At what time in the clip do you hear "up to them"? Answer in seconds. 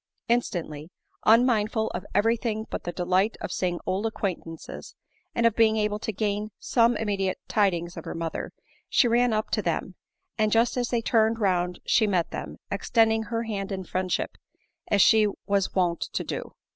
9.31-9.93